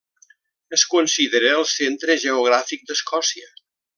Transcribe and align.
Es 0.77 0.85
considera 0.93 1.51
el 1.59 1.67
centre 1.73 2.17
geogràfic 2.25 2.89
d'Escòcia. 2.89 3.55